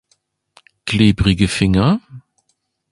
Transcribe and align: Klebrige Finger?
Klebrige 0.85 1.47
Finger? 1.47 1.99